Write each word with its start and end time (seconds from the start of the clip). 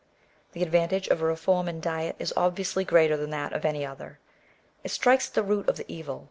The 0.53 0.63
advantage 0.63 1.09
of 1.09 1.21
a 1.21 1.25
reform 1.25 1.67
in 1.69 1.79
diet 1.79 2.15
is 2.17 2.33
obviously 2.35 2.83
greater 2.83 3.15
than 3.15 3.29
that 3.29 3.53
of 3.53 3.63
any 3.63 3.85
other. 3.85 4.17
It 4.83 4.89
strikes 4.89 5.27
at 5.27 5.35
the 5.35 5.43
root 5.43 5.69
of 5.69 5.77
the 5.77 5.85
evil. 5.87 6.19